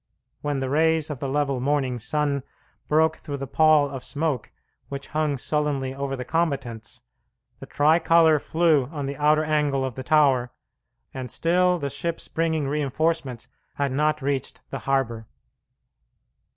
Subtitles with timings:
[0.41, 2.41] When the rays of the level morning sun
[2.87, 4.51] broke through the pall of smoke
[4.89, 7.03] which hung sullenly over the combatants,
[7.59, 10.51] the tricolour flew on the outer angle of the tower,
[11.13, 15.27] and still the ships bringing reinforcements had not reached the harbour!